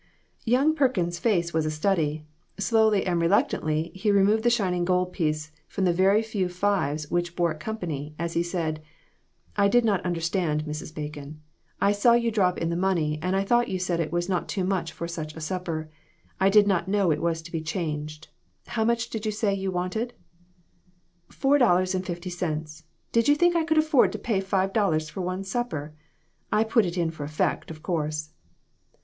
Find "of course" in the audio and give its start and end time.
27.69-28.31